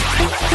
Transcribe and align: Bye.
Bye. 0.00 0.49